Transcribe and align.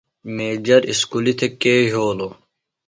میجر 0.35 0.81
اُسکُلیۡ 0.91 1.37
تھےۡ 1.37 1.53
کے 1.61 1.73
یھولوۡ؟ 1.91 2.33